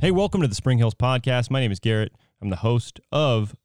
[0.00, 1.50] Hey, welcome to the Spring Hills Podcast.
[1.50, 2.12] My name is Garett.
[2.40, 3.56] I'm the host of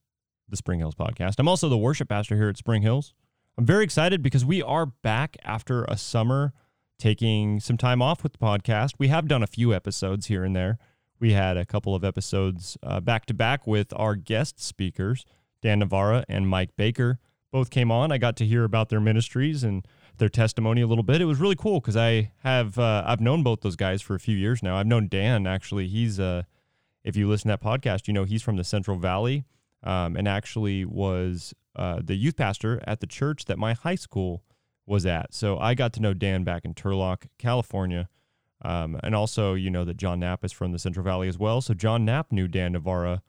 [0.49, 1.35] the Spring Hills Podcast.
[1.37, 3.13] I'm also the worship pastor here at Spring Hills.
[3.55, 6.51] I'm very excited because we are back after a summer
[6.97, 8.93] taking some time off with the podcast.
[8.97, 10.79] We have done a few episodes here and there.
[11.19, 15.25] We had a couple of episodes back to back with our guest speakers,
[15.61, 17.19] Dan Navarra and Mike Baker.
[17.51, 18.11] Both came on.
[18.11, 21.21] I got to hear about their ministries and their testimony a little bit.
[21.21, 24.19] It was really cool because I have uh, I've known both those guys for a
[24.19, 24.77] few years now.
[24.77, 25.87] I've known Dan actually.
[25.87, 26.43] He's uh,
[27.03, 29.45] if you listen to that podcast, you know he's from the Central Valley
[29.83, 34.43] um, and actually was uh, the youth pastor at the church that my high school
[34.85, 35.33] was at.
[35.33, 38.09] So I got to know Dan back in Turlock, California.
[38.65, 41.59] Um, and also, you know that John Knapp is from the Central Valley as well.
[41.59, 43.21] So John Knapp knew Dan Navarra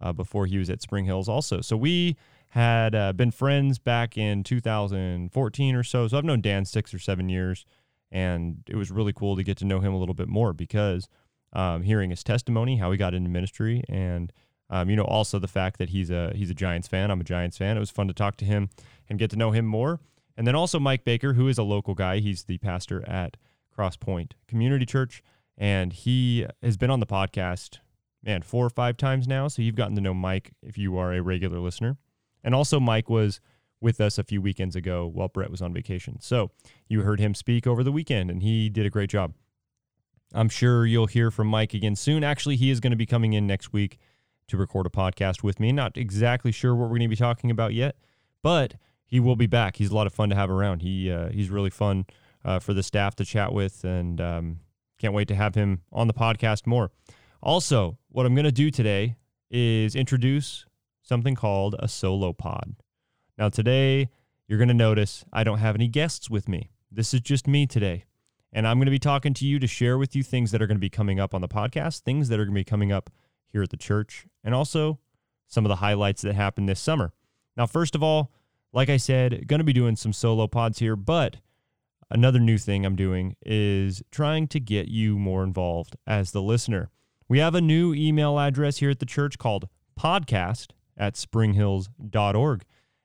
[0.00, 1.60] uh, before he was at Spring Hills also.
[1.60, 2.16] So we
[2.50, 6.08] had uh, been friends back in 2014 or so.
[6.08, 7.66] So I've known Dan six or seven years,
[8.10, 11.08] and it was really cool to get to know him a little bit more because
[11.52, 14.32] um, hearing his testimony, how he got into ministry, and
[14.68, 17.10] um, you know also the fact that he's a he's a Giants fan.
[17.10, 17.76] I'm a Giants fan.
[17.76, 18.68] It was fun to talk to him
[19.08, 20.00] and get to know him more.
[20.36, 22.18] And then also Mike Baker, who is a local guy.
[22.18, 23.36] He's the pastor at
[23.74, 25.22] Cross Point Community Church,
[25.56, 27.78] and he has been on the podcast,
[28.22, 29.48] man, four or five times now.
[29.48, 31.96] So you've gotten to know Mike if you are a regular listener.
[32.46, 33.40] And also, Mike was
[33.80, 36.18] with us a few weekends ago while Brett was on vacation.
[36.20, 36.52] So
[36.88, 39.34] you heard him speak over the weekend, and he did a great job.
[40.32, 42.22] I'm sure you'll hear from Mike again soon.
[42.22, 43.98] Actually, he is going to be coming in next week
[44.46, 45.72] to record a podcast with me.
[45.72, 47.96] Not exactly sure what we're going to be talking about yet,
[48.42, 49.76] but he will be back.
[49.76, 50.82] He's a lot of fun to have around.
[50.82, 52.06] He uh, he's really fun
[52.44, 54.60] uh, for the staff to chat with, and um,
[54.98, 56.92] can't wait to have him on the podcast more.
[57.42, 59.16] Also, what I'm going to do today
[59.50, 60.64] is introduce
[61.06, 62.74] something called a solo pod.
[63.38, 64.08] Now, today,
[64.48, 66.70] you're going to notice I don't have any guests with me.
[66.90, 68.04] This is just me today.
[68.52, 70.66] And I'm going to be talking to you to share with you things that are
[70.66, 72.90] going to be coming up on the podcast, things that are going to be coming
[72.90, 73.10] up
[73.46, 74.98] here at the church, and also
[75.46, 77.12] some of the highlights that happened this summer.
[77.56, 78.32] Now, first of all,
[78.72, 81.36] like I said, going to be doing some solo pods here, but
[82.10, 86.90] another new thing I'm doing is trying to get you more involved as the listener.
[87.28, 92.64] We have a new email address here at the church called podcast at springhills.org.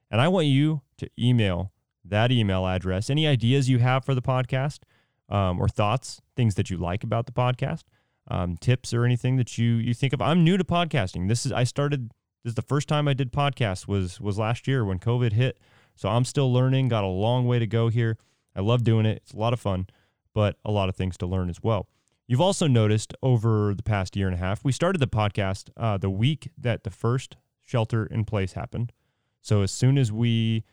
[0.09, 1.72] And I want you to email
[2.03, 3.09] that email address.
[3.09, 4.79] Any ideas you have for the podcast
[5.29, 7.84] um, or thoughts, things that you like about the podcast,
[8.28, 10.22] um, tips or anything that you you think of.
[10.22, 11.28] I'm new to podcasting.
[11.28, 12.12] This is I started.
[12.44, 15.59] This is the first time I did podcasts was was last year when COVID hit.
[15.96, 16.90] So I'm still learning.
[16.90, 18.18] Got a long way to go here.
[18.56, 19.18] I love doing it.
[19.18, 19.88] It's a lot of fun,
[20.34, 21.88] but a lot of things to learn as well.
[22.28, 25.97] You've also noticed over the past year and a half, we started the podcast uh,
[25.97, 27.35] the week that the first
[27.72, 28.92] shelter in place happened.
[29.42, 30.66] So as soon as we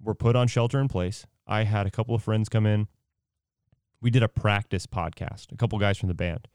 [0.00, 2.88] were put on shelter in place, I had a couple of friends come in.
[4.02, 6.48] We did a practice podcast, a couple guys from the band,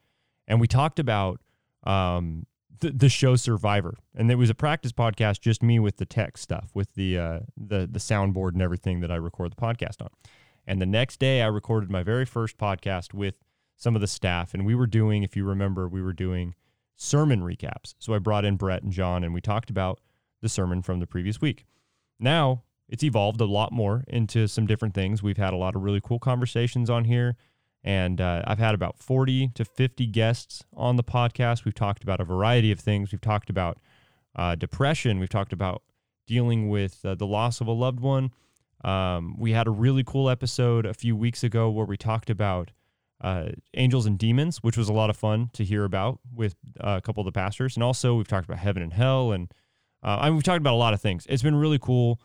[0.48, 1.42] and we talked about
[1.84, 2.46] um,
[2.80, 3.96] the, the show Survivor.
[4.16, 7.40] And it was a practice podcast, just me with the tech stuff, with the uh,
[7.58, 10.10] the the soundboard and everything that I record the podcast on.
[10.68, 13.36] And the next day, I recorded my very first podcast with
[13.76, 16.54] some of the staff, and we were doing, if you remember, we were doing
[17.02, 17.96] sermon recaps.
[17.98, 20.00] So I brought in Brett and John and we talked about
[20.42, 21.66] the sermon from the previous week.
[22.20, 25.24] Now it's evolved a lot more into some different things.
[25.24, 27.38] We've had a lot of really cool conversations on here.
[27.84, 31.66] And uh, I've had about 40 to 50 guests on the podcast.
[31.66, 33.12] We've talked about a variety of things.
[33.12, 33.80] We've talked about
[34.36, 35.20] uh, depression.
[35.20, 35.82] We've talked about
[36.28, 38.30] dealing with uh, the loss of a loved one.
[38.84, 42.70] Um, we had a really cool episode a few weeks ago where we talked about
[43.22, 46.96] uh, Angels and Demons, which was a lot of fun to hear about with uh,
[46.98, 47.76] a couple of the pastors.
[47.76, 49.52] And also, we've talked about heaven and hell, and
[50.04, 51.26] uh, I mean, we've talked about a lot of things.
[51.30, 52.20] It's been really cool.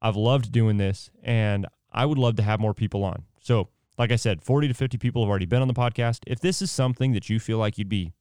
[0.00, 3.24] I've loved doing this, and I would love to have more people on.
[3.40, 3.68] So,
[3.98, 6.20] like I said, 40 to 50 people have already been on the podcast.
[6.26, 8.12] If this is something that you feel like you'd be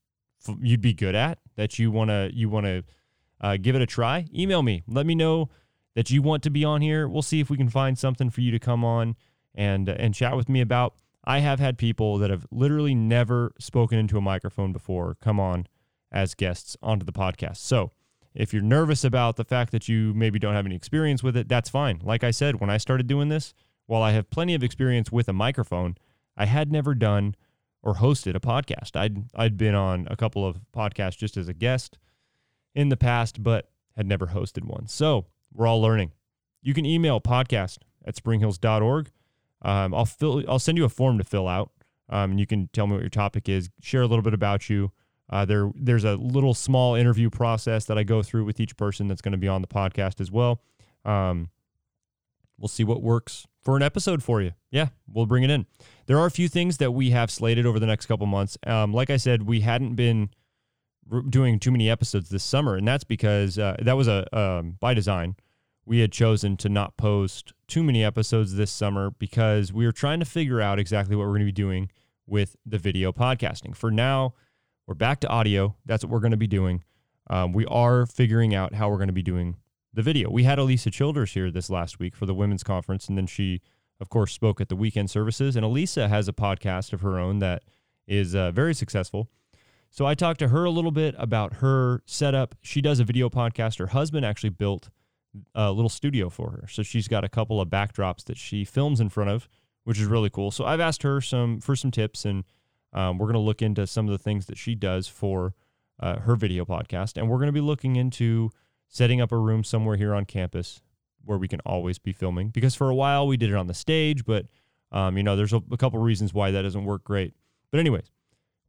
[0.61, 2.83] you'd be good at, that you want to you want to
[3.41, 4.83] uh, give it a try, email me.
[4.87, 5.49] Let me know
[5.95, 7.07] that you want to be on here.
[7.07, 9.15] We'll see if we can find something for you to come on
[9.53, 10.95] and and chat with me about.
[11.25, 15.67] I have had people that have literally never spoken into a microphone before come on
[16.11, 17.57] as guests onto the podcast.
[17.57, 17.91] So,
[18.33, 21.47] if you're nervous about the fact that you maybe don't have any experience with it,
[21.47, 22.01] that's fine.
[22.03, 23.53] Like I said, when I started doing this,
[23.85, 25.95] while I have plenty of experience with a microphone,
[26.35, 27.35] I had never done
[27.81, 28.95] or hosted a podcast.
[28.95, 31.97] I'd I'd been on a couple of podcasts just as a guest
[32.73, 34.87] in the past, but had never hosted one.
[34.87, 36.11] So, we're all learning.
[36.61, 39.11] You can email podcast at springhills.org
[39.65, 40.43] um, I'll fill.
[40.47, 41.71] I'll send you a form to fill out,
[42.09, 43.69] um, and you can tell me what your topic is.
[43.81, 44.91] Share a little bit about you.
[45.27, 49.07] Uh, there, there's a little small interview process that I go through with each person
[49.07, 50.61] that's going to be on the podcast as well.
[51.03, 51.49] Um,
[52.59, 54.51] we'll see what works for an episode for you.
[54.69, 55.65] Yeah, we'll bring it in.
[56.05, 58.55] There are a few things that we have slated over the next couple months.
[58.67, 60.29] Um, like I said, we hadn't been
[61.29, 64.93] doing too many episodes this summer, and that's because uh, that was a um, by
[64.93, 65.35] design.
[65.87, 70.19] We had chosen to not post too many episodes this summer because we were trying
[70.19, 71.91] to figure out exactly what we're going to be doing
[72.25, 73.75] with the video podcasting.
[73.75, 74.33] For now,
[74.87, 75.75] we're back to audio.
[75.85, 76.83] That's what we're going to be doing.
[77.29, 79.57] Um, we are figuring out how we're going to be doing
[79.93, 80.31] the video.
[80.31, 83.61] We had Alisa Childers here this last week for the women's conference, and then she,
[83.99, 85.55] of course, spoke at the weekend services.
[85.55, 87.61] And Alisa has a podcast of her own that
[88.07, 89.29] is uh, very successful.
[89.91, 92.55] So I talked to her a little bit about her setup.
[92.61, 93.77] She does a video podcast.
[93.77, 94.89] Her husband actually built
[95.53, 96.67] a little studio for her.
[96.67, 99.47] So she's got a couple of backdrops that she films in front of,
[99.83, 100.51] which is really cool.
[100.51, 102.43] So I've asked her some for some tips, and
[102.93, 105.53] um, we're going to look into some of the things that she does for
[105.99, 108.49] uh, her video podcast, and we're going to be looking into
[108.87, 110.81] setting up a room somewhere here on campus
[111.23, 112.49] where we can always be filming.
[112.49, 114.45] Because for a while we did it on the stage, but
[114.91, 117.33] um, you know, there's a, a couple reasons why that doesn't work great.
[117.71, 118.11] But anyways,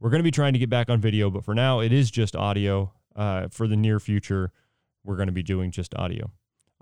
[0.01, 2.11] we're going to be trying to get back on video, but for now, it is
[2.11, 2.93] just audio.
[3.15, 4.53] Uh, for the near future,
[5.03, 6.31] we're going to be doing just audio.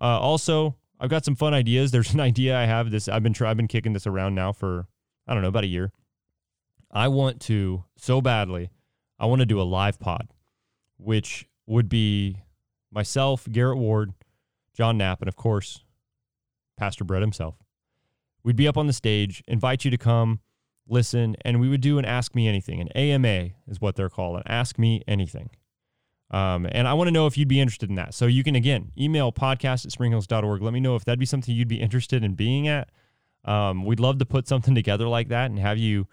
[0.01, 1.91] Uh, also, I've got some fun ideas.
[1.91, 2.91] There's an idea I have.
[2.91, 4.87] This I've been try, I've been kicking this around now for
[5.27, 5.93] I don't know about a year.
[6.91, 8.71] I want to so badly.
[9.19, 10.29] I want to do a live pod,
[10.97, 12.39] which would be
[12.93, 14.13] myself, Garrett Ward,
[14.77, 15.85] John Knapp, and of course,
[16.77, 17.57] Pastor Brett himself.
[18.43, 20.41] We'd be up on the stage, invite you to come
[20.87, 22.81] listen, and we would do an Ask Me Anything.
[22.81, 25.51] An AMA is what they're called, an Ask Me Anything.
[26.35, 28.13] Um, and I want to know if you'd be interested in that.
[28.13, 30.63] So you can, again, email podcast at springhills.org.
[30.63, 32.91] Let me know if that'd be something you'd be interested in being at.
[33.45, 36.09] Um, we'd love to put something together like that and have you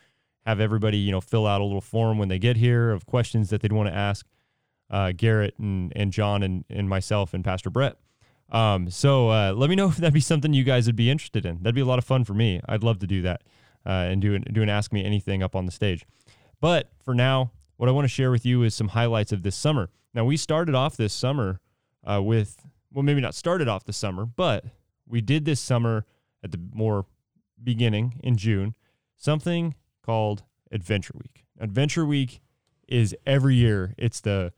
[0.46, 3.50] have everybody, you know, fill out a little form when they get here of questions
[3.50, 4.28] that they'd want to ask
[4.92, 7.98] uh, Garrett and, and John and, and myself and Pastor Brett.
[8.52, 11.48] Um, so uh, let me know if that'd be something you guys would be interested
[11.48, 11.64] in.
[11.64, 12.62] That'd be a lot of fun for me.
[12.68, 13.42] I'd love to do that
[13.88, 16.06] uh, and do an, do an Ask Me Anything up on the stage.
[16.60, 19.56] But for now, what I want to share with you is some highlights of this
[19.56, 19.90] summer.
[20.14, 21.60] Now, we started off this summer
[22.04, 24.66] uh, with, well, maybe not started off the summer, but
[25.08, 26.06] we did this summer
[26.44, 27.06] at the more
[27.64, 28.76] beginning in June
[29.16, 31.46] something called Adventure Week.
[31.60, 32.42] Adventure Week
[32.88, 33.94] is every year.
[33.98, 34.52] It's the,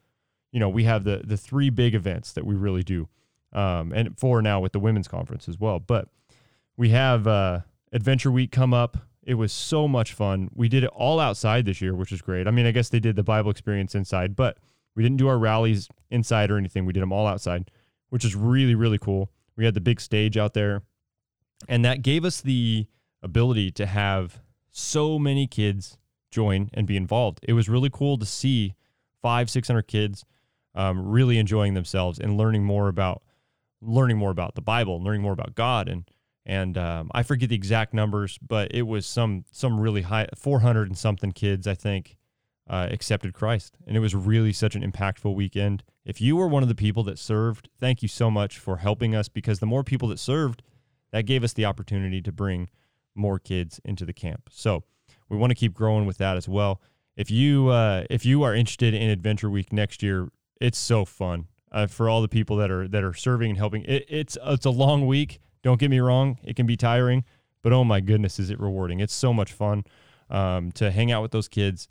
[0.52, 3.10] you know, we have the the three big events that we really do,
[3.52, 5.80] um, and four now with the women's conference as well.
[5.80, 6.08] But
[6.78, 7.62] we have uh,
[7.92, 10.50] Adventure Week come up it was so much fun.
[10.54, 12.48] We did it all outside this year, which is great.
[12.48, 14.58] I mean, I guess they did the Bible experience inside, but
[14.96, 16.86] we didn't do our rallies inside or anything.
[16.86, 17.72] We did them all outside,
[18.10, 19.32] which is really, really cool.
[19.56, 20.82] We had the big stage out there,
[21.68, 22.88] and that gave us the
[23.22, 24.40] ability to have
[24.72, 25.98] so many kids
[26.32, 27.40] join and be involved.
[27.44, 28.76] It was really cool to see
[29.22, 30.26] five, 600 kids
[30.76, 33.22] um, really enjoying themselves and learning more about
[33.82, 36.10] learning more about the Bible, learning more about God, and
[36.46, 40.88] and um, I forget the exact numbers, but it was some some really high 400
[40.88, 42.18] and something kids I think
[42.70, 45.84] uh, accepted Christ, and it was really such an impactful weekend.
[46.06, 49.16] If you were one of the people that served, thank you so much for helping
[49.16, 50.64] us because the more people that served,
[51.12, 52.70] that gave us the opportunity to bring
[53.16, 54.50] more kids into the camp.
[54.52, 54.84] So
[55.30, 56.82] we want to keep growing with that as well.
[57.16, 60.30] If you uh, if you are interested in Adventure Week next year,
[60.60, 63.84] it's so fun uh, for all the people that are that are serving and helping.
[63.84, 67.24] It, it's it's a long week don't get me wrong, it can be tiring,
[67.64, 69.00] but oh my goodness, is it rewarding?
[69.00, 69.86] It's so much fun
[70.30, 71.88] um, to hang out with those kids,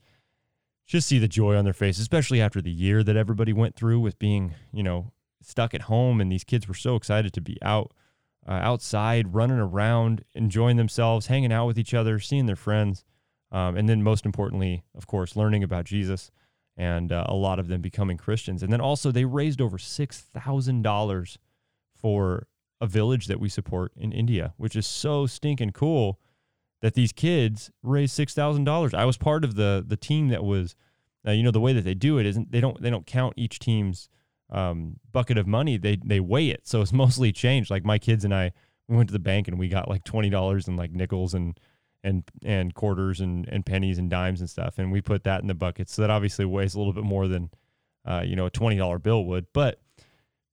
[0.87, 4.01] just see the joy on their face, especially after the year that everybody went through
[4.01, 6.21] with being, you know, stuck at home.
[6.21, 7.93] And these kids were so excited to be out,
[8.47, 13.05] uh, outside, running around, enjoying themselves, hanging out with each other, seeing their friends.
[13.51, 16.31] Um, and then, most importantly, of course, learning about Jesus
[16.77, 18.63] and uh, a lot of them becoming Christians.
[18.63, 21.37] And then also, they raised over $6,000
[21.95, 22.47] for
[22.81, 26.19] a village that we support in India, which is so stinking cool
[26.83, 28.93] that these kids raised six thousand dollars.
[28.93, 30.77] I was part of the the team that was,
[31.27, 33.35] uh, you know, the way that they do it isn't they don't they don't count
[33.37, 34.09] each team's
[34.51, 35.79] um, bucket of money.
[35.79, 37.71] They they weigh it, so it's mostly change.
[37.71, 38.53] Like my kids and I,
[38.89, 41.59] we went to the bank and we got like twenty dollars and like nickels and
[42.05, 45.47] and and quarters and and pennies and dimes and stuff, and we put that in
[45.47, 45.89] the bucket.
[45.89, 47.51] So that obviously weighs a little bit more than,
[48.05, 49.81] uh, you know, a twenty dollar bill would, but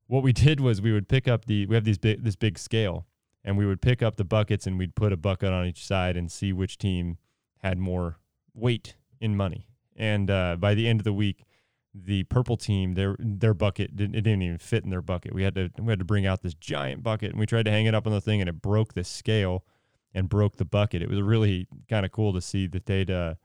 [0.05, 2.59] what we did was we would pick up the we have these big this big
[2.59, 3.07] scale
[3.43, 6.17] and we would pick up the buckets and we'd put a bucket on each side
[6.17, 7.17] and see which team
[7.59, 8.17] had more
[8.53, 9.67] weight in money.
[9.95, 11.45] And uh, by the end of the week,
[11.93, 15.33] the purple team their their bucket didn't, it didn't even fit in their bucket.
[15.33, 17.71] We had to we had to bring out this giant bucket and we tried to
[17.71, 19.65] hang it up on the thing and it broke the scale
[20.13, 21.01] and broke the bucket.
[21.01, 23.35] It was really kind of cool to see that they'd uh,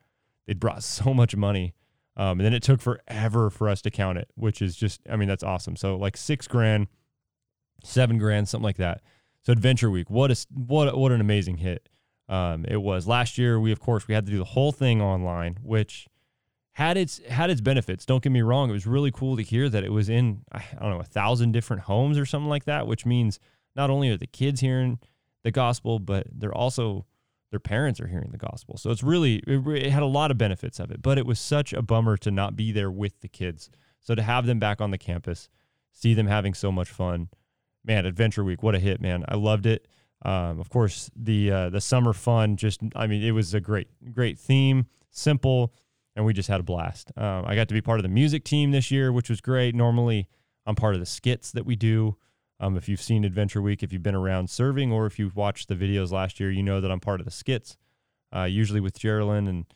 [0.47, 1.75] they'd brought so much money
[2.17, 5.17] um, and then it took forever for us to count it, which is just, I
[5.17, 5.77] mean, that's awesome.
[5.77, 6.87] So like six grand,
[7.83, 9.03] seven grand, something like that.
[9.45, 11.89] So Adventure Week, what a what what an amazing hit
[12.29, 13.61] um, it was last year.
[13.61, 16.07] We of course we had to do the whole thing online, which
[16.73, 18.07] had its had its benefits.
[18.07, 20.65] Don't get me wrong; it was really cool to hear that it was in I
[20.81, 23.39] don't know a thousand different homes or something like that, which means
[23.77, 24.99] not only are the kids hearing
[25.43, 27.05] the gospel, but they're also
[27.51, 28.79] their parents are hearing the gospel.
[28.79, 31.03] So it's really it, it had a lot of benefits of it.
[31.03, 33.69] But it was such a bummer to not be there with the kids.
[34.01, 35.51] So to have them back on the campus,
[35.93, 37.29] see them having so much fun,
[37.85, 38.07] man!
[38.07, 39.25] Adventure Week, what a hit, man!
[39.29, 39.87] I loved it.
[40.25, 43.89] Um, of course, the uh, the summer fun, just I mean, it was a great
[44.13, 45.73] great theme, simple
[46.17, 47.13] and we just had a blast.
[47.17, 49.75] Um, I got to be part of the music team this year, which was great.
[49.75, 50.29] Normally,
[50.67, 52.17] I'm part of the skits that we do.
[52.61, 55.69] Um, if you've seen Adventure Week, if you've been around serving, or if you've watched
[55.69, 57.77] the videos last year, you know that I'm part of the skits,
[58.35, 59.67] uh, usually with Geraldine and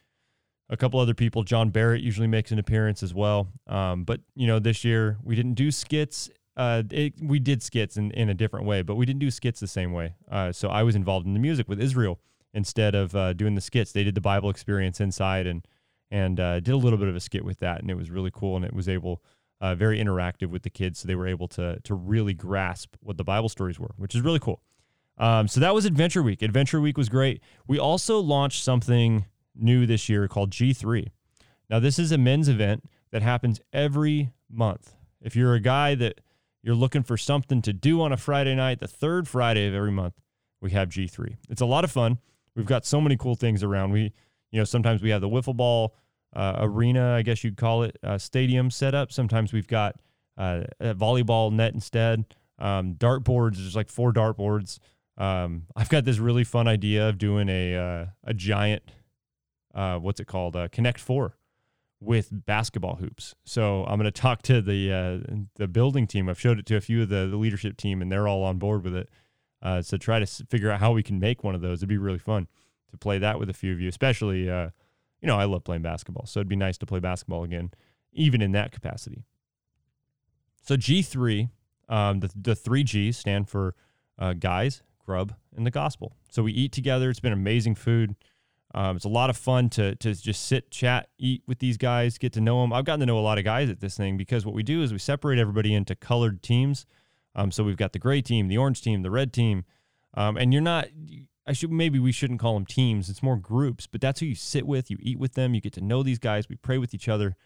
[0.71, 1.43] a couple other people.
[1.43, 3.49] John Barrett usually makes an appearance as well.
[3.67, 6.31] Um, but, you know, this year we didn't do skits.
[6.59, 9.61] Uh, it, we did skits in, in a different way, but we didn't do skits
[9.61, 10.17] the same way.
[10.29, 12.19] Uh, so I was involved in the music with Israel
[12.53, 13.93] instead of uh, doing the skits.
[13.93, 15.67] They did the Bible experience inside and
[16.11, 18.31] and uh, did a little bit of a skit with that, and it was really
[18.33, 19.23] cool, and it was able
[19.61, 23.17] uh, very interactive with the kids, so they were able to to really grasp what
[23.19, 24.61] the Bible stories were, which is really cool.
[25.19, 26.43] Um, so that was Adventure Week.
[26.43, 27.41] Adventure Week was great.
[27.67, 31.09] We also launched something new this year called G3.
[31.71, 34.95] Now this is a men's event that happens every month.
[35.21, 36.21] If you're a guy that
[36.63, 39.93] you're looking for something to do on a Friday night, the third Friday of every
[39.93, 40.15] month,
[40.61, 41.37] we have G3.
[41.49, 42.19] It's a lot of fun.
[42.57, 43.93] We've got so many cool things around.
[43.93, 44.13] We
[44.51, 45.95] you know, sometimes we have the wiffle ball
[46.35, 49.13] uh, arena, I guess you'd call it, uh, stadium set up.
[49.13, 49.97] Sometimes we've got
[50.37, 52.25] uh, a volleyball net instead.
[52.59, 54.81] Um, dart boards, there's like four dart boards.
[55.17, 58.83] Um, I've got this really fun idea of doing a uh, a giant,
[59.75, 61.38] uh, what's it called, uh, Connect Four
[62.01, 63.35] with basketball hoops.
[63.45, 66.29] So I'm going to talk to the uh, the building team.
[66.29, 68.59] I've showed it to a few of the, the leadership team, and they're all on
[68.59, 69.09] board with it.
[69.61, 71.81] Uh, so try to figure out how we can make one of those.
[71.81, 72.47] It'd be really fun
[72.91, 74.71] to play that with a few of you, especially, uh,
[75.21, 76.27] you know, I love playing basketball.
[76.27, 77.73] So it'd be nice to play basketball again,
[78.13, 79.25] even in that capacity.
[80.63, 81.51] So G3,
[81.89, 83.75] um, the, the three G's stand for
[84.19, 86.15] uh, guys, grub, and the gospel.
[86.31, 87.11] So we eat together.
[87.11, 88.15] It's been amazing food.
[88.75, 92.19] Um, it's a lot of fun to, to just sit, chat, eat with these guys,
[92.19, 92.73] get to know them.
[92.73, 94.83] I've gotten to know a lot of guys at this thing because what we do
[94.83, 96.85] is we separate everybody into colored teams.
[97.35, 99.65] Um, so we've got the gray team, the orange team, the red team.
[100.15, 100.89] Um, and you're not,
[101.47, 103.09] I should maybe we shouldn't call them teams.
[103.09, 104.91] It's more groups, but that's who you sit with.
[104.91, 105.55] You eat with them.
[105.55, 106.49] You get to know these guys.
[106.49, 107.37] We pray with each other.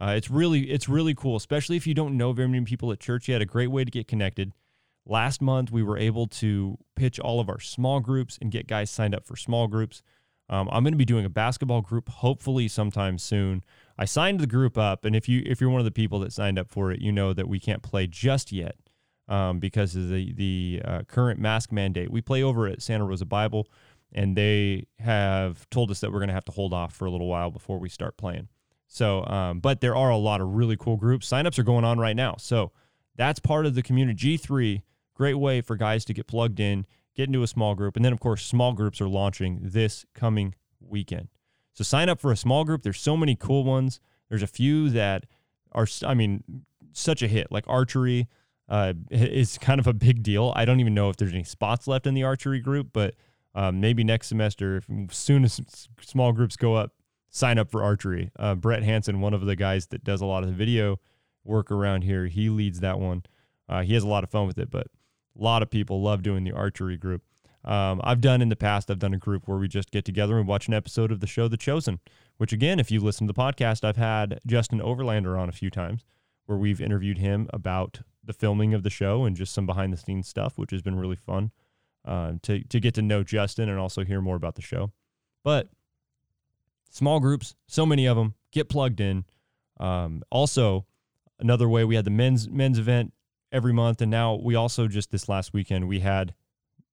[0.00, 3.00] Uh, it's really it's really cool, especially if you don't know very many people at
[3.00, 3.42] church yet.
[3.42, 4.52] A great way to get connected.
[5.04, 8.90] Last month we were able to pitch all of our small groups and get guys
[8.90, 10.02] signed up for small groups.
[10.50, 13.62] Um, I'm going to be doing a basketball group hopefully sometime soon.
[13.98, 16.32] I signed the group up, and if you if you're one of the people that
[16.32, 18.76] signed up for it, you know that we can't play just yet
[19.28, 22.10] um, because of the the uh, current mask mandate.
[22.10, 23.68] We play over at Santa Rosa Bible,
[24.12, 27.10] and they have told us that we're going to have to hold off for a
[27.10, 28.48] little while before we start playing.
[28.86, 31.28] So, um, but there are a lot of really cool groups.
[31.28, 32.72] Signups are going on right now, so
[33.16, 34.38] that's part of the community.
[34.38, 34.82] G3,
[35.14, 36.86] great way for guys to get plugged in,
[37.18, 40.54] get into a small group, and then of course small groups are launching this coming
[40.80, 41.28] weekend.
[41.72, 42.82] So sign up for a small group.
[42.82, 44.00] There's so many cool ones.
[44.28, 45.26] There's a few that
[45.72, 48.28] are, I mean, such a hit, like archery
[48.68, 50.52] uh, is kind of a big deal.
[50.54, 53.16] I don't even know if there's any spots left in the archery group, but
[53.54, 55.60] um, maybe next semester, if, as soon as
[56.00, 56.92] small groups go up,
[57.30, 58.30] sign up for archery.
[58.38, 61.00] Uh, Brett Hanson, one of the guys that does a lot of the video
[61.44, 63.24] work around here, he leads that one.
[63.68, 64.86] Uh, he has a lot of fun with it, but
[65.38, 67.22] a lot of people love doing the archery group.
[67.64, 70.38] Um, I've done in the past, I've done a group where we just get together
[70.38, 72.00] and watch an episode of the show The Chosen,
[72.36, 75.70] which again, if you listen to the podcast, I've had Justin Overlander on a few
[75.70, 76.04] times
[76.46, 79.96] where we've interviewed him about the filming of the show and just some behind the
[79.96, 81.50] scenes stuff, which has been really fun
[82.04, 84.92] uh, to to get to know Justin and also hear more about the show.
[85.44, 85.68] But
[86.90, 89.24] small groups, so many of them, get plugged in.
[89.78, 90.86] Um, also,
[91.38, 93.12] another way we had the men's men's event
[93.52, 96.34] every month, and now we also just this last weekend we had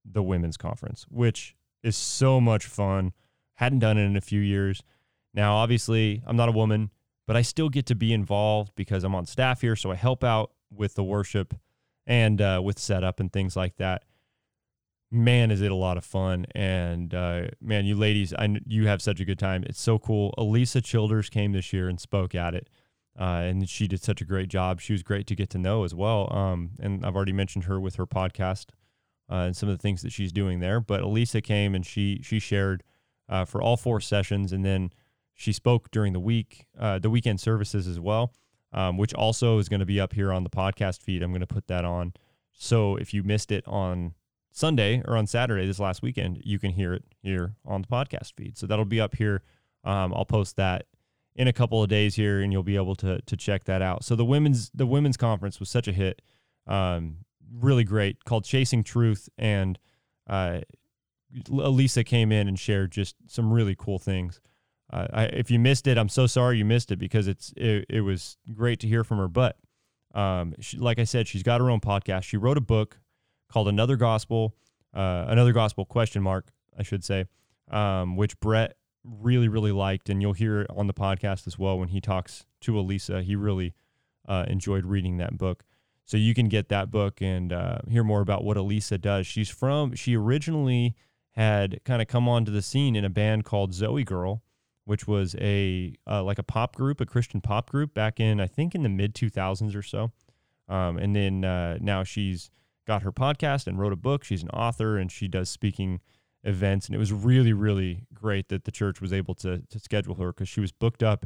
[0.03, 3.13] the women's conference, which is so much fun.
[3.55, 4.83] Hadn't done it in a few years.
[5.33, 6.91] Now, obviously, I'm not a woman,
[7.27, 10.23] but I still get to be involved because I'm on staff here, so I help
[10.23, 11.53] out with the worship
[12.05, 14.03] and uh, with setup and things like that.
[15.11, 16.45] Man, is it a lot of fun!
[16.53, 19.63] And uh, man, you ladies, I you have such a good time.
[19.65, 20.33] It's so cool.
[20.37, 22.69] Alisa Childers came this year and spoke at it,
[23.19, 24.81] uh, and she did such a great job.
[24.81, 26.31] She was great to get to know as well.
[26.35, 28.67] Um, and I've already mentioned her with her podcast
[29.31, 30.79] uh, and some of the things that she's doing there.
[30.79, 32.83] But Alisa came and she she shared
[33.29, 34.91] uh, for all four sessions, and then
[35.33, 38.33] she spoke during the week, uh, the weekend services as well
[38.75, 41.23] um, which also is going to be up here on the podcast feed.
[41.23, 42.13] I'm going to put that on.
[42.51, 44.13] So if you missed it on
[44.51, 48.33] Sunday or on Saturday this last weekend, you can hear it here on the podcast
[48.35, 48.57] feed.
[48.57, 49.41] So that'll be up here.
[49.85, 50.87] Um, I'll post that
[51.35, 54.03] in a couple of days here, and you'll be able to to check that out.
[54.03, 56.21] So the women's the women's conference was such a hit,
[56.67, 57.17] um,
[57.51, 59.77] really great, called Chasing Truth, and
[60.27, 60.61] uh,
[61.49, 64.39] Alisa came in and shared just some really cool things.
[64.91, 67.85] Uh, I, if you missed it, I'm so sorry you missed it because it's it,
[67.89, 69.27] it was great to hear from her.
[69.27, 69.57] But
[70.13, 72.23] um, she, like I said, she's got her own podcast.
[72.23, 72.99] She wrote a book
[73.51, 74.55] called Another Gospel,
[74.93, 77.25] uh, Another Gospel question mark, I should say,
[77.69, 81.77] um, which Brett really really liked, and you'll hear it on the podcast as well
[81.77, 83.23] when he talks to Alisa.
[83.23, 83.73] He really
[84.27, 85.63] uh, enjoyed reading that book.
[86.05, 89.25] So you can get that book and uh, hear more about what Alisa does.
[89.25, 89.95] She's from.
[89.95, 90.95] She originally
[91.31, 94.41] had kind of come onto the scene in a band called ZOEgirl,
[94.85, 98.47] which was a uh, like a pop group, a Christian pop group back in I
[98.47, 100.11] think in the mid 2000s or so.
[100.67, 102.51] Um, and then uh, now she's
[102.85, 104.23] got her podcast and wrote a book.
[104.23, 106.01] She's an author and she does speaking
[106.45, 106.87] events.
[106.87, 110.31] And it was really really great that the church was able to to schedule her
[110.31, 111.25] because she was booked up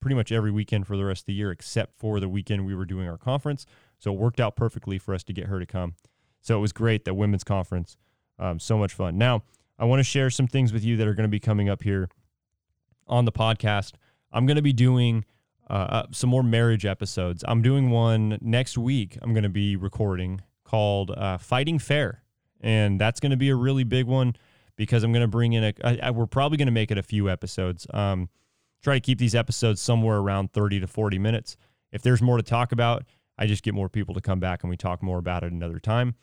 [0.00, 2.74] pretty much every weekend for the rest of the year except for the weekend we
[2.74, 3.66] were doing our conference.
[3.98, 5.94] So it worked out perfectly for us to get her to come.
[6.40, 7.96] So it was great that women's conference
[8.38, 9.18] um, so much fun.
[9.18, 9.42] Now,
[9.78, 11.82] I want to share some things with you that are going to be coming up
[11.82, 12.08] here
[13.06, 13.94] on the podcast.
[14.32, 15.24] I'm going to be doing
[15.68, 17.44] uh, uh, some more marriage episodes.
[17.46, 19.18] I'm doing one next week.
[19.20, 22.22] I'm going to be recording called uh, Fighting Fair.
[22.60, 24.34] And that's going to be a really big one
[24.78, 25.74] because I'm going to bring in a.
[25.84, 27.86] I, I, we're probably going to make it a few episodes.
[27.92, 28.30] Um,
[28.82, 31.58] try to keep these episodes somewhere around 30 to 40 minutes.
[31.92, 33.04] If there's more to talk about,
[33.36, 35.80] I just get more people to come back and we talk more about it another
[35.80, 36.14] time.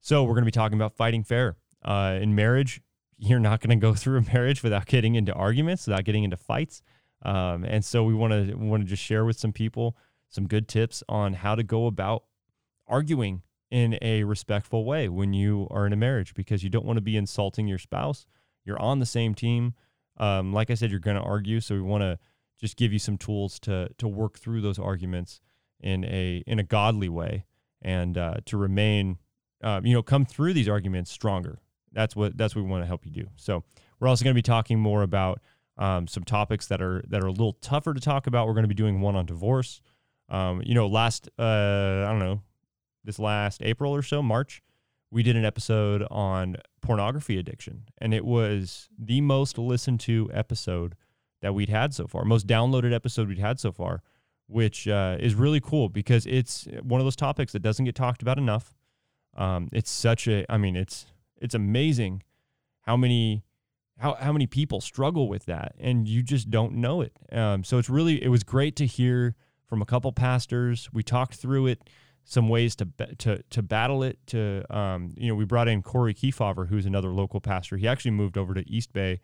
[0.00, 2.80] So we're going to be talking about fighting fair uh, in marriage.
[3.16, 6.36] You're not going to go through a marriage without getting into arguments, without getting into
[6.36, 6.82] fights.
[7.22, 9.96] Um, and so we want to want to just share with some people
[10.28, 12.24] some good tips on how to go about
[12.86, 13.40] arguing
[13.70, 17.02] in a respectful way when you are in a marriage because you don't want to
[17.02, 18.26] be insulting your spouse.
[18.64, 19.74] You're on the same team.
[20.16, 22.18] Um, like I said, you're going to argue, so we want to
[22.60, 25.40] just give you some tools to to work through those arguments
[25.80, 27.46] in a in a godly way
[27.82, 29.18] and uh, to remain
[29.64, 31.58] uh, you know, come through these arguments stronger.
[31.92, 33.26] That's what that's what we want to help you do.
[33.36, 33.64] So
[33.98, 35.40] we're also going to be talking more about
[35.78, 38.46] um, some topics that are that are a little tougher to talk about.
[38.46, 39.80] We're going to be doing one on divorce.
[40.28, 42.42] Um, you know, last uh, I don't know,
[43.04, 44.62] this last April or so, March,
[45.10, 50.96] we did an episode on pornography addiction, and it was the most listened to episode
[51.40, 54.02] that we'd had so far, most downloaded episode we'd had so far,
[54.46, 58.22] which uh, is really cool because it's one of those topics that doesn't get talked
[58.22, 58.74] about enough.
[59.36, 61.06] Um, it's such a, I mean, it's
[61.40, 62.22] it's amazing
[62.82, 63.44] how many
[63.98, 67.12] how how many people struggle with that, and you just don't know it.
[67.32, 69.34] Um, so it's really it was great to hear
[69.66, 70.88] from a couple pastors.
[70.92, 71.88] We talked through it,
[72.24, 74.18] some ways to to to battle it.
[74.28, 77.76] To um, you know, we brought in Corey Kefauver, who's another local pastor.
[77.76, 79.20] He actually moved over to East Bay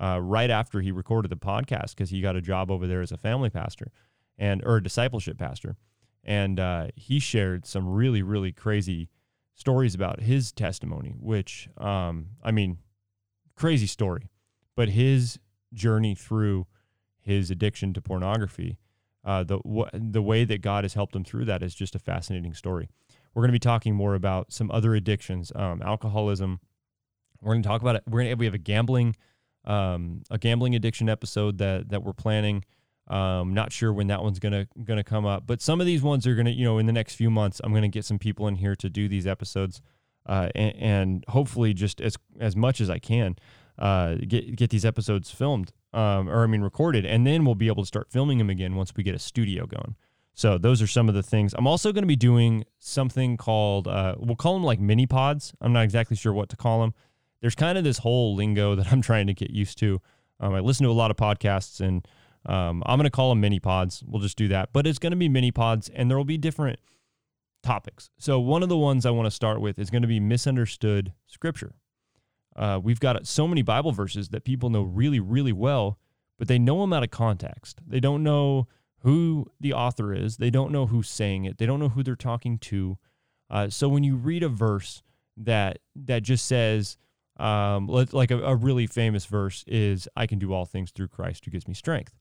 [0.00, 3.12] uh, right after he recorded the podcast because he got a job over there as
[3.12, 3.92] a family pastor
[4.38, 5.76] and or a discipleship pastor,
[6.24, 9.08] and uh, he shared some really really crazy
[9.60, 12.78] stories about his testimony, which, um, I mean,
[13.54, 14.30] crazy story,
[14.74, 15.38] but his
[15.74, 16.66] journey through
[17.18, 18.78] his addiction to pornography,
[19.24, 19.60] uh, the
[19.92, 22.88] the way that God has helped him through that is just a fascinating story.
[23.34, 26.60] We're going to be talking more about some other addictions, um, alcoholism.
[27.40, 28.02] We're going to talk about it.
[28.08, 29.16] We're to we have a gambling,
[29.64, 32.64] um, a gambling addiction episode that that we're planning.
[33.08, 36.28] Um, not sure when that one's gonna gonna come up, but some of these ones
[36.28, 38.54] are gonna, you know, in the next few months, I'm gonna get some people in
[38.54, 39.82] here to do these episodes,
[40.26, 43.34] uh, and, and, hopefully just as as much as I can,
[43.80, 47.68] uh, get get these episodes filmed, um, or I mean recorded, and then we'll be
[47.68, 49.96] able to start filming them again once we get a studio going.
[50.34, 51.54] So those are some of the things.
[51.54, 55.52] I'm also going to be doing something called uh, we'll call them like mini pods.
[55.60, 56.94] I'm not exactly sure what to call them.
[57.40, 60.00] There's kind of this whole lingo that I'm trying to get used to.
[60.38, 62.06] Um, I listen to a lot of podcasts and
[62.46, 64.02] um, I'm going to call them mini pods.
[64.06, 64.72] We'll just do that.
[64.72, 66.78] But it's going to be mini pods and there will be different
[67.62, 68.10] topics.
[68.18, 71.12] So, one of the ones I want to start with is going to be misunderstood
[71.26, 71.74] scripture.
[72.56, 75.98] Uh, we've got so many Bible verses that people know really, really well,
[76.38, 77.80] but they know them out of context.
[77.86, 78.66] They don't know
[79.00, 82.16] who the author is, they don't know who's saying it, they don't know who they're
[82.16, 82.98] talking to.
[83.48, 85.02] Uh, so, when you read a verse
[85.36, 86.96] that that just says,
[87.38, 91.44] um, like a, a really famous verse is, I can do all things through Christ
[91.44, 92.12] who gives me strength.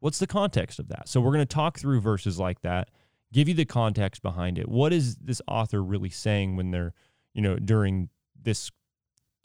[0.00, 1.08] What's the context of that?
[1.08, 2.90] So we're going to talk through verses like that,
[3.32, 4.68] give you the context behind it.
[4.68, 6.94] What is this author really saying when they're,
[7.34, 8.08] you know, during
[8.40, 8.70] this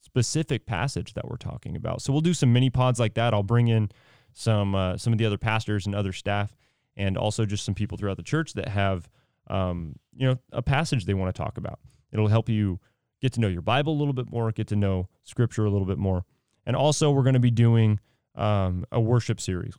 [0.04, 2.02] specific passage that we're talking about?
[2.02, 3.34] So we'll do some mini pods like that.
[3.34, 3.90] I'll bring in
[4.34, 6.56] some uh, some of the other pastors and other staff,
[6.96, 9.10] and also just some people throughout the church that have,
[9.48, 11.80] um, you know, a passage they want to talk about.
[12.12, 12.80] It'll help you
[13.22, 15.88] get to know your Bible a little bit more, get to know Scripture a little
[15.88, 16.26] bit more,
[16.66, 18.00] and also we're going to be doing
[18.36, 19.76] um, a worship series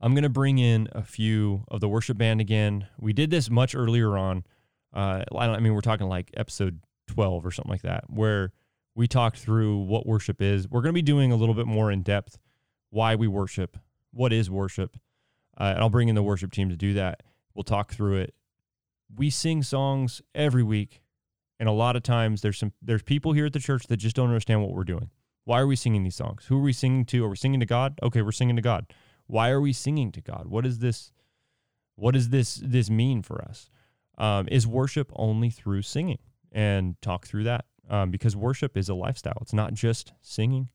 [0.00, 2.86] I'm going to bring in a few of the worship band again.
[2.98, 4.44] We did this much earlier on.
[4.94, 8.52] Uh, I, I mean, we're talking like episode 12 or something like that, where
[8.94, 10.68] we talked through what worship is.
[10.68, 12.38] We're going to be doing a little bit more in depth
[12.90, 13.78] why we worship,
[14.12, 14.96] what is worship.
[15.58, 17.22] Uh, and I'll bring in the worship team to do that.
[17.54, 18.34] We'll talk through it.
[19.14, 21.02] We sing songs every week,
[21.58, 24.16] and a lot of times there's some there's people here at the church that just
[24.16, 25.10] don't understand what we're doing.
[25.44, 26.46] Why are we singing these songs?
[26.46, 27.24] Who are we singing to?
[27.24, 27.98] Are we singing to God?
[28.02, 28.92] Okay, we're singing to God.
[29.26, 30.46] Why are we singing to God?
[30.46, 31.12] What is this?
[31.96, 33.68] What does this this mean for us?
[34.16, 36.18] Um, is worship only through singing?
[36.52, 39.36] And talk through that um, because worship is a lifestyle.
[39.42, 40.68] It's not just singing.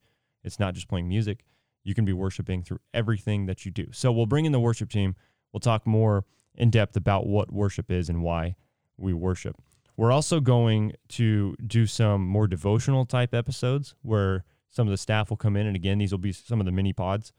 [0.44, 1.44] It's not just playing music.
[1.82, 3.88] You can be worshiping through everything that you do.
[3.92, 5.16] So we'll bring in the worship team.
[5.52, 6.24] We'll talk more
[6.54, 8.56] in depth about what worship is and why
[8.96, 9.56] we worship.
[9.96, 15.30] We're also going to do some more devotional type episodes where some of the staff
[15.30, 17.32] will come in, and again, these will be some of the mini pods,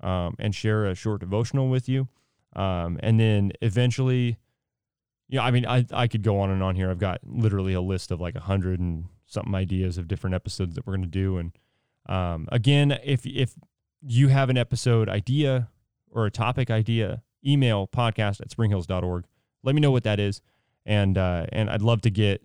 [0.00, 2.08] um, and share a short devotional with you.
[2.54, 4.36] Um, and then eventually,
[5.28, 6.90] yeah, I mean, I, I could go on and on here.
[6.90, 10.74] I've got literally a list of like a hundred and something ideas of different episodes
[10.74, 11.38] that we're going to do.
[11.38, 11.52] And
[12.06, 13.54] um, again, if if
[14.02, 15.68] you have an episode idea
[16.10, 19.24] or a topic idea, email podcast at springhills.org.
[19.62, 20.42] Let me know what that is,
[20.84, 22.42] and uh, and I'd love to get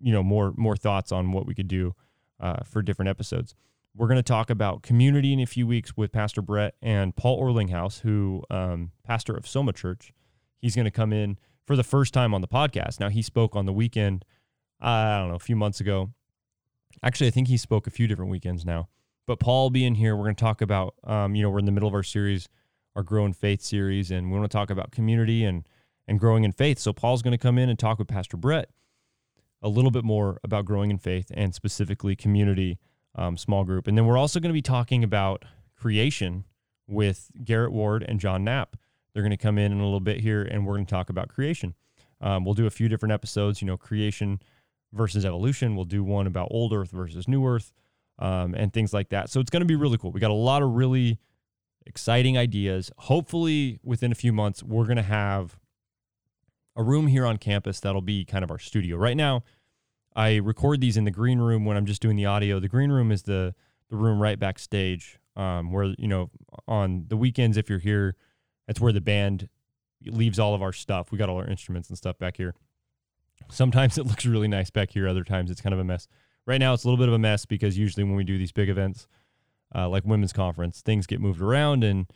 [0.00, 1.94] you know more more thoughts on what we could do
[2.38, 3.54] uh, for different episodes.
[3.96, 7.42] We're going to talk about community in a few weeks with Pastor Brett and Paul
[7.42, 10.12] Orlinghouse, who um, pastor of Soma Church.
[10.58, 13.00] He's going to come in for the first time on the podcast.
[13.00, 14.24] Now he spoke on the weekend.
[14.80, 16.10] I don't know, a few months ago.
[17.02, 18.88] Actually, I think he spoke a few different weekends now.
[19.26, 21.72] But Paul being here, we're going to talk about, um, you know, we're in the
[21.72, 22.48] middle of our series,
[22.96, 25.66] our Grow in Faith series, and we want to talk about community and
[26.08, 26.80] and growing in faith.
[26.80, 28.70] So Paul's going to come in and talk with Pastor Brett
[29.62, 32.78] a little bit more about growing in faith and specifically community
[33.14, 33.86] um, small group.
[33.86, 35.44] And then we're also going to be talking about
[35.76, 36.44] creation
[36.88, 38.76] with Garrett Ward and John Knapp.
[39.12, 41.10] They're going to come in in a little bit here and we're going to talk
[41.10, 41.74] about creation.
[42.20, 44.40] Um, we'll do a few different episodes, you know, creation
[44.92, 45.76] versus evolution.
[45.76, 47.72] We'll do one about old Earth versus new Earth
[48.18, 49.30] um, and things like that.
[49.30, 50.12] So it's going to be really cool.
[50.12, 51.18] We got a lot of really
[51.86, 52.90] exciting ideas.
[52.98, 55.58] Hopefully, within a few months, we're going to have
[56.76, 58.96] a room here on campus that'll be kind of our studio.
[58.96, 59.42] Right now,
[60.14, 62.60] I record these in the green room when I'm just doing the audio.
[62.60, 63.54] The green room is the
[63.88, 66.30] the room right backstage, um, where you know
[66.68, 68.16] on the weekends if you're here,
[68.66, 69.48] that's where the band
[70.06, 71.10] leaves all of our stuff.
[71.10, 72.54] We got all our instruments and stuff back here.
[73.48, 75.08] Sometimes it looks really nice back here.
[75.08, 76.08] Other times it's kind of a mess.
[76.46, 78.52] Right now it's a little bit of a mess because usually when we do these
[78.52, 79.06] big events,
[79.74, 82.06] uh, like women's conference, things get moved around and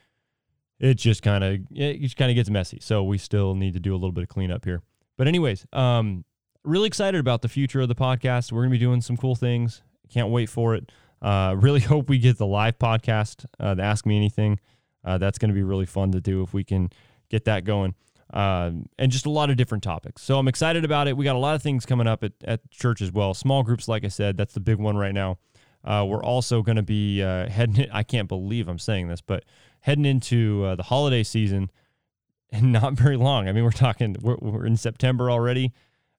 [0.80, 2.78] it just kind of it just kind of gets messy.
[2.80, 4.82] So we still need to do a little bit of cleanup here.
[5.16, 6.24] But anyways, um,
[6.64, 8.50] really excited about the future of the podcast.
[8.50, 9.82] We're to be doing some cool things.
[10.10, 10.90] Can't wait for it.
[11.22, 14.58] Uh, really hope we get the live podcast, uh, the Ask Me Anything.
[15.04, 16.90] Uh, that's to be really fun to do if we can
[17.28, 17.94] get that going.
[18.34, 20.20] Um, and just a lot of different topics.
[20.22, 21.16] So I'm excited about it.
[21.16, 23.32] We got a lot of things coming up at, at church as well.
[23.32, 25.38] Small groups, like I said, that's the big one right now.
[25.84, 29.44] Uh, we're also going to be uh, heading, I can't believe I'm saying this, but
[29.80, 31.70] heading into uh, the holiday season
[32.50, 33.48] and not very long.
[33.48, 35.72] I mean, we're talking, we're, we're in September already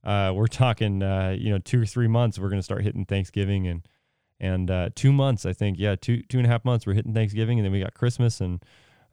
[0.05, 2.37] uh, we're talking, uh, you know, two or three months.
[2.37, 3.87] We're going to start hitting Thanksgiving and
[4.39, 5.79] and uh, two months, I think.
[5.79, 6.85] Yeah, two two and a half months.
[6.85, 8.61] We're hitting Thanksgiving, and then we got Christmas, and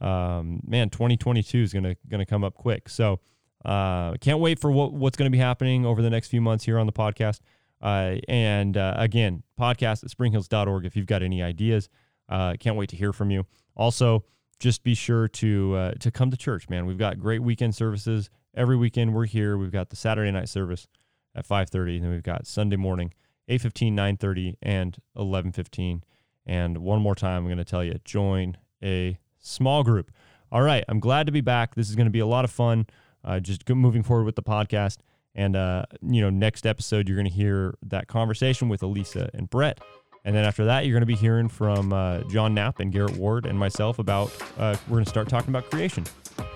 [0.03, 2.89] um, man, 2022 is gonna gonna come up quick.
[2.89, 3.21] So
[3.65, 6.65] uh, can't wait for what what's going to be happening over the next few months
[6.65, 7.41] here on the podcast.
[7.81, 11.89] Uh, and uh, again, podcast at springhills.org if you've got any ideas.
[12.29, 13.45] Uh, can't wait to hear from you.
[13.77, 14.25] Also,
[14.59, 16.87] just be sure to uh, to come to church, man.
[16.87, 19.57] We've got great weekend services every weekend we're here.
[19.57, 20.89] We've got the Saturday night service
[21.35, 23.13] at 5:30, and then we've got Sunday morning
[23.49, 26.03] 8:15, 9:30, and 11:15.
[26.45, 30.11] And one more time, I'm going to tell you, join a small group.
[30.51, 31.75] All right, I'm glad to be back.
[31.75, 32.87] This is going to be a lot of fun.
[33.25, 34.99] Uh, just moving forward with the podcast,
[35.35, 39.49] and uh, you know, next episode you're going to hear that conversation with Alisa and
[39.51, 39.79] Brett.
[40.25, 43.17] And then after that, you're going to be hearing from uh, John Knapp and Garrett
[43.17, 46.05] Ward and myself about, uh, we're going to start talking about creation.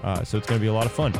[0.05, 1.12] Uh, so it's going to be a lot of fun.